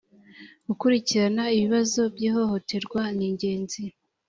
gukurikirana 0.67 1.43
ibibazo 1.57 2.01
byihohoterwa 2.13 3.01
ningenzi. 3.17 3.81